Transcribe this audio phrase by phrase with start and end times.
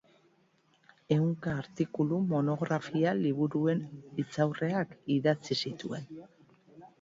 [1.15, 3.85] Ehunka artikulu, monografia, liburuen
[4.17, 6.11] hitzaurreak idatzi zituen.